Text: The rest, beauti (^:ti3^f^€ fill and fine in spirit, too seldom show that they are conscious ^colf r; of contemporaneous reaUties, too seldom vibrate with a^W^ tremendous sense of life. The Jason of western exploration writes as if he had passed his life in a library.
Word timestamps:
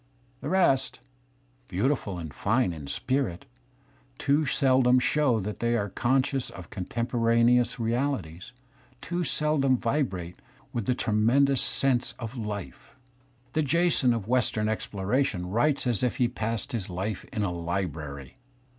The 0.39 0.49
rest, 0.49 0.97
beauti 1.69 1.83
(^:ti3^f^€ 1.89 1.97
fill 1.99 2.17
and 2.17 2.33
fine 2.33 2.73
in 2.73 2.87
spirit, 2.87 3.45
too 4.17 4.47
seldom 4.47 4.97
show 4.97 5.39
that 5.39 5.59
they 5.59 5.77
are 5.77 5.89
conscious 5.89 6.49
^colf 6.49 6.53
r; 6.53 6.57
of 6.61 6.69
contemporaneous 6.71 7.75
reaUties, 7.75 8.51
too 8.99 9.23
seldom 9.23 9.77
vibrate 9.77 10.37
with 10.73 10.87
a^W^ 10.87 10.97
tremendous 10.97 11.61
sense 11.61 12.13
of 12.17 12.35
life. 12.35 12.95
The 13.53 13.61
Jason 13.61 14.11
of 14.11 14.27
western 14.27 14.67
exploration 14.67 15.45
writes 15.51 15.85
as 15.85 16.01
if 16.01 16.17
he 16.17 16.23
had 16.23 16.33
passed 16.33 16.71
his 16.71 16.89
life 16.89 17.23
in 17.25 17.43
a 17.43 17.51
library. 17.53 18.37